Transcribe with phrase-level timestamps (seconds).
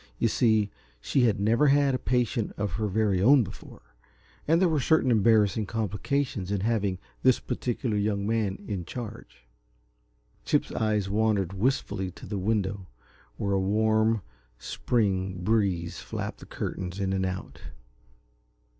[0.17, 3.93] You see, she had never had a patient of her very own before,
[4.47, 9.45] and there were certain embarrassing complications in having this particular young man in charge.
[10.43, 12.87] Chip's eyes wandered wistfully to the window,
[13.37, 14.23] where a warm,
[14.57, 17.61] spring breeze flapped the curtains in and out.